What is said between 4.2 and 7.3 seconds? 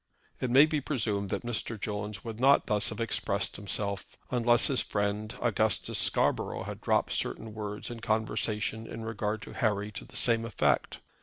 unless his friend Augustus Scarborough had dropped